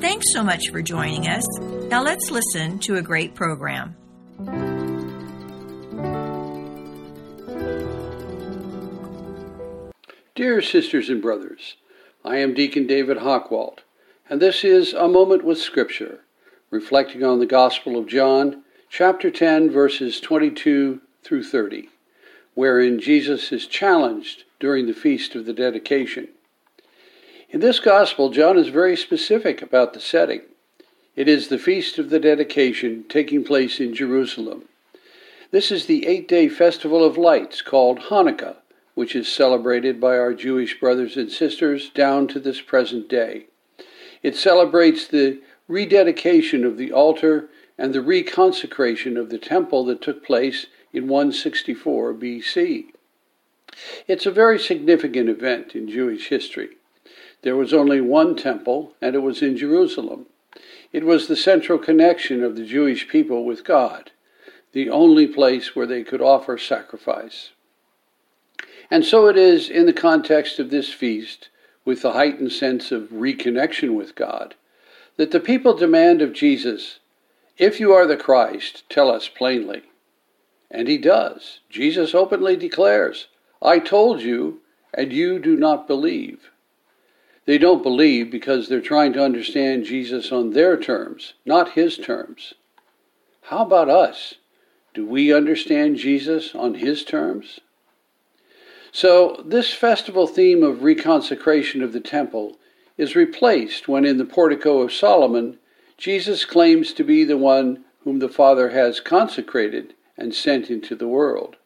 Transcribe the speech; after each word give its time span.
Thanks 0.00 0.32
so 0.32 0.42
much 0.42 0.62
for 0.70 0.82
joining 0.82 1.28
us. 1.28 1.44
Now 1.88 2.02
let's 2.02 2.30
listen 2.30 2.78
to 2.80 2.96
a 2.96 3.02
great 3.02 3.34
program. 3.34 3.96
Dear 10.34 10.60
sisters 10.60 11.08
and 11.08 11.22
brothers, 11.22 11.76
I 12.24 12.36
am 12.38 12.54
Deacon 12.54 12.86
David 12.86 13.18
Hockwalt, 13.18 13.78
and 14.28 14.42
this 14.42 14.64
is 14.64 14.92
A 14.92 15.06
Moment 15.06 15.44
with 15.44 15.58
Scripture, 15.58 16.20
reflecting 16.70 17.22
on 17.22 17.38
the 17.38 17.46
Gospel 17.46 17.96
of 17.96 18.08
John, 18.08 18.64
chapter 18.90 19.30
10, 19.30 19.70
verses 19.70 20.20
22 20.20 21.00
through 21.22 21.44
30, 21.44 21.88
wherein 22.54 23.00
Jesus 23.00 23.52
is 23.52 23.66
challenged 23.66 24.44
during 24.58 24.86
the 24.86 24.92
Feast 24.92 25.34
of 25.34 25.46
the 25.46 25.52
Dedication. 25.52 26.28
In 27.54 27.60
this 27.60 27.78
Gospel, 27.78 28.30
John 28.30 28.58
is 28.58 28.66
very 28.66 28.96
specific 28.96 29.62
about 29.62 29.92
the 29.92 30.00
setting. 30.00 30.40
It 31.14 31.28
is 31.28 31.46
the 31.46 31.56
Feast 31.56 32.00
of 32.00 32.10
the 32.10 32.18
Dedication 32.18 33.04
taking 33.08 33.44
place 33.44 33.78
in 33.78 33.94
Jerusalem. 33.94 34.64
This 35.52 35.70
is 35.70 35.86
the 35.86 36.04
eight 36.04 36.26
day 36.26 36.48
festival 36.48 37.04
of 37.04 37.16
lights 37.16 37.62
called 37.62 38.10
Hanukkah, 38.10 38.56
which 38.96 39.14
is 39.14 39.28
celebrated 39.28 40.00
by 40.00 40.18
our 40.18 40.34
Jewish 40.34 40.80
brothers 40.80 41.16
and 41.16 41.30
sisters 41.30 41.90
down 41.90 42.26
to 42.26 42.40
this 42.40 42.60
present 42.60 43.08
day. 43.08 43.46
It 44.20 44.34
celebrates 44.34 45.06
the 45.06 45.38
rededication 45.68 46.64
of 46.64 46.76
the 46.76 46.90
altar 46.90 47.50
and 47.78 47.94
the 47.94 48.00
reconsecration 48.00 49.16
of 49.16 49.30
the 49.30 49.38
temple 49.38 49.84
that 49.84 50.02
took 50.02 50.26
place 50.26 50.66
in 50.92 51.06
164 51.06 52.14
BC. 52.14 52.86
It's 54.08 54.26
a 54.26 54.32
very 54.32 54.58
significant 54.58 55.28
event 55.28 55.76
in 55.76 55.88
Jewish 55.88 56.30
history. 56.30 56.78
There 57.44 57.56
was 57.56 57.74
only 57.74 58.00
one 58.00 58.36
temple, 58.36 58.94
and 59.02 59.14
it 59.14 59.18
was 59.18 59.42
in 59.42 59.54
Jerusalem. 59.54 60.24
It 60.92 61.04
was 61.04 61.28
the 61.28 61.36
central 61.36 61.78
connection 61.78 62.42
of 62.42 62.56
the 62.56 62.64
Jewish 62.64 63.06
people 63.06 63.44
with 63.44 63.64
God, 63.64 64.12
the 64.72 64.88
only 64.88 65.26
place 65.26 65.76
where 65.76 65.86
they 65.86 66.04
could 66.04 66.22
offer 66.22 66.56
sacrifice. 66.56 67.50
And 68.90 69.04
so 69.04 69.28
it 69.28 69.36
is 69.36 69.68
in 69.68 69.84
the 69.84 69.92
context 69.92 70.58
of 70.58 70.70
this 70.70 70.90
feast, 70.90 71.50
with 71.84 72.00
the 72.00 72.12
heightened 72.12 72.50
sense 72.50 72.90
of 72.90 73.10
reconnection 73.10 73.94
with 73.94 74.14
God, 74.14 74.54
that 75.18 75.30
the 75.30 75.38
people 75.38 75.74
demand 75.74 76.22
of 76.22 76.32
Jesus, 76.32 76.98
If 77.58 77.78
you 77.78 77.92
are 77.92 78.06
the 78.06 78.16
Christ, 78.16 78.84
tell 78.88 79.10
us 79.10 79.28
plainly. 79.28 79.82
And 80.70 80.88
he 80.88 80.96
does. 80.96 81.60
Jesus 81.68 82.14
openly 82.14 82.56
declares, 82.56 83.28
I 83.60 83.80
told 83.80 84.22
you, 84.22 84.62
and 84.94 85.12
you 85.12 85.38
do 85.38 85.58
not 85.58 85.86
believe. 85.86 86.50
They 87.46 87.58
don't 87.58 87.82
believe 87.82 88.30
because 88.30 88.68
they're 88.68 88.80
trying 88.80 89.12
to 89.14 89.24
understand 89.24 89.84
Jesus 89.84 90.32
on 90.32 90.50
their 90.50 90.78
terms, 90.78 91.34
not 91.44 91.72
his 91.72 91.98
terms. 91.98 92.54
How 93.42 93.58
about 93.64 93.90
us? 93.90 94.34
Do 94.94 95.06
we 95.06 95.32
understand 95.32 95.96
Jesus 95.96 96.54
on 96.54 96.74
his 96.74 97.04
terms? 97.04 97.60
So, 98.92 99.42
this 99.44 99.72
festival 99.72 100.26
theme 100.26 100.62
of 100.62 100.78
reconsecration 100.78 101.82
of 101.82 101.92
the 101.92 102.00
temple 102.00 102.56
is 102.96 103.16
replaced 103.16 103.88
when 103.88 104.04
in 104.04 104.18
the 104.18 104.24
portico 104.24 104.80
of 104.80 104.92
Solomon, 104.92 105.58
Jesus 105.98 106.44
claims 106.44 106.92
to 106.92 107.04
be 107.04 107.24
the 107.24 107.36
one 107.36 107.84
whom 108.04 108.20
the 108.20 108.28
Father 108.28 108.70
has 108.70 109.00
consecrated 109.00 109.94
and 110.16 110.34
sent 110.34 110.70
into 110.70 110.94
the 110.94 111.08
world. 111.08 111.56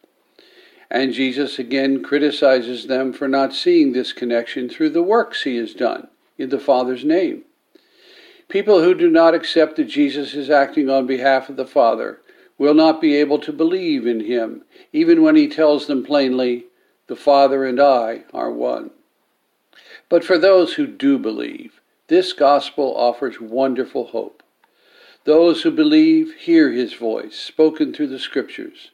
And 0.91 1.13
Jesus 1.13 1.59
again 1.59 2.03
criticizes 2.03 2.87
them 2.87 3.13
for 3.13 3.29
not 3.29 3.55
seeing 3.55 3.93
this 3.93 4.13
connection 4.13 4.69
through 4.69 4.91
the 4.91 5.03
works 5.03 5.43
he 5.43 5.57
has 5.57 5.75
done 5.75 6.09
in 6.39 6.49
the 6.49 6.59
Father's 6.59 7.05
name. 7.05 7.45
People 8.49 8.83
who 8.83 8.95
do 8.95 9.11
not 9.11 9.35
accept 9.35 9.77
that 9.77 9.85
Jesus 9.85 10.33
is 10.33 10.49
acting 10.49 10.89
on 10.89 11.07
behalf 11.07 11.51
of 11.51 11.57
the 11.57 11.67
Father 11.67 12.21
will 12.57 12.75
not 12.75 13.01
be 13.01 13.15
able 13.15 13.39
to 13.39 13.53
believe 13.53 14.07
in 14.07 14.21
him, 14.21 14.63
even 14.93 15.23
when 15.23 15.37
he 15.37 15.47
tells 15.47 15.87
them 15.87 16.03
plainly, 16.03 16.65
The 17.07 17.17
Father 17.17 17.65
and 17.67 17.79
I 17.79 18.25
are 18.33 18.51
one. 18.51 18.91
But 20.09 20.25
for 20.25 20.39
those 20.39 20.75
who 20.75 20.87
do 20.87 21.19
believe, 21.19 21.81
this 22.09 22.33
gospel 22.33 22.97
offers 22.97 23.39
wonderful 23.39 24.07
hope. 24.07 24.43
Those 25.25 25.63
who 25.63 25.71
believe 25.71 26.35
hear 26.35 26.73
his 26.73 26.95
voice, 26.95 27.39
spoken 27.39 27.93
through 27.93 28.07
the 28.07 28.19
scriptures. 28.19 28.91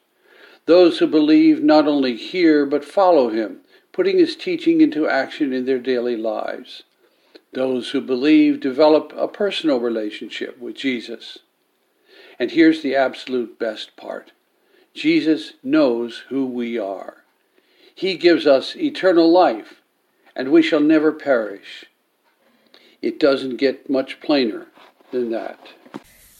Those 0.66 0.98
who 0.98 1.06
believe 1.06 1.62
not 1.62 1.86
only 1.86 2.16
hear 2.16 2.64
but 2.64 2.84
follow 2.84 3.28
him, 3.28 3.60
putting 3.92 4.18
his 4.18 4.34
teaching 4.34 4.80
into 4.80 5.08
action 5.08 5.52
in 5.52 5.66
their 5.66 5.78
daily 5.78 6.16
lives. 6.16 6.82
Those 7.52 7.90
who 7.90 8.00
believe 8.00 8.60
develop 8.60 9.12
a 9.16 9.28
personal 9.28 9.78
relationship 9.78 10.58
with 10.58 10.74
Jesus. 10.74 11.38
And 12.38 12.50
here's 12.50 12.82
the 12.82 12.96
absolute 12.96 13.58
best 13.58 13.96
part 13.96 14.32
Jesus 14.94 15.52
knows 15.62 16.24
who 16.28 16.46
we 16.46 16.78
are. 16.78 17.24
He 17.94 18.16
gives 18.16 18.46
us 18.46 18.74
eternal 18.74 19.30
life, 19.30 19.82
and 20.34 20.50
we 20.50 20.62
shall 20.62 20.80
never 20.80 21.12
perish. 21.12 21.84
It 23.00 23.20
doesn't 23.20 23.56
get 23.56 23.88
much 23.88 24.20
plainer 24.20 24.66
than 25.12 25.30
that. 25.30 25.60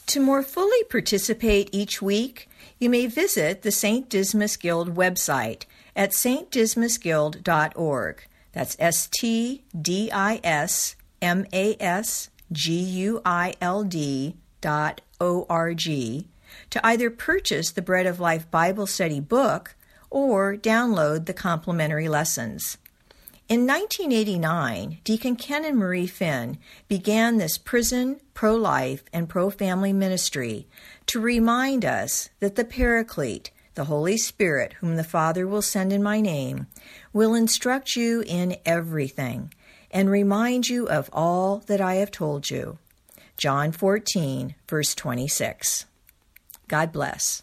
To 0.08 0.20
more 0.20 0.42
fully 0.42 0.82
participate 0.84 1.68
each 1.72 2.02
week, 2.02 2.48
you 2.78 2.90
may 2.90 3.06
visit 3.06 3.62
the 3.62 3.70
St. 3.70 4.08
Dismas 4.08 4.56
Guild 4.56 4.94
website 4.94 5.64
at 5.96 6.10
stdismasguild.org. 6.10 8.26
That's 8.52 8.76
S 8.78 9.08
T 9.12 9.64
D 9.80 10.10
I 10.12 10.40
S 10.44 10.96
M 11.20 11.46
A 11.52 11.76
S 11.80 12.30
G 12.52 12.78
U 12.78 13.20
I 13.24 13.54
L 13.60 13.84
D 13.84 14.36
dot 14.60 15.00
O 15.20 15.46
R 15.48 15.74
G 15.74 16.28
to 16.70 16.86
either 16.86 17.10
purchase 17.10 17.70
the 17.70 17.82
Bread 17.82 18.06
of 18.06 18.20
Life 18.20 18.50
Bible 18.50 18.86
Study 18.86 19.20
book 19.20 19.76
or 20.10 20.56
download 20.56 21.26
the 21.26 21.34
complimentary 21.34 22.08
lessons. 22.08 22.78
In 23.46 23.66
1989, 23.66 25.00
Deacon 25.04 25.36
Ken 25.36 25.66
and 25.66 25.76
Marie 25.76 26.06
Finn 26.06 26.56
began 26.88 27.36
this 27.36 27.58
prison, 27.58 28.20
pro 28.32 28.54
life, 28.54 29.04
and 29.12 29.28
pro 29.28 29.50
family 29.50 29.92
ministry 29.92 30.66
to 31.04 31.20
remind 31.20 31.84
us 31.84 32.30
that 32.40 32.54
the 32.54 32.64
Paraclete, 32.64 33.50
the 33.74 33.84
Holy 33.84 34.16
Spirit, 34.16 34.72
whom 34.80 34.96
the 34.96 35.04
Father 35.04 35.46
will 35.46 35.60
send 35.60 35.92
in 35.92 36.02
my 36.02 36.22
name, 36.22 36.68
will 37.12 37.34
instruct 37.34 37.96
you 37.96 38.24
in 38.26 38.56
everything 38.64 39.52
and 39.90 40.08
remind 40.08 40.70
you 40.70 40.88
of 40.88 41.10
all 41.12 41.58
that 41.66 41.82
I 41.82 41.96
have 41.96 42.10
told 42.10 42.48
you. 42.48 42.78
John 43.36 43.72
14, 43.72 44.54
verse 44.66 44.94
26. 44.94 45.84
God 46.66 46.92
bless. 46.92 47.42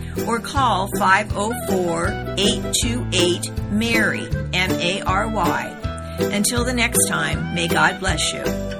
or 0.27 0.39
call 0.39 0.87
504 0.97 2.07
828 2.37 3.71
MARY, 3.71 4.27
M 4.53 4.71
A 4.71 5.01
R 5.01 5.27
Y. 5.27 5.77
Until 6.19 6.63
the 6.63 6.73
next 6.73 7.07
time, 7.07 7.55
may 7.55 7.67
God 7.67 7.99
bless 7.99 8.33
you. 8.33 8.70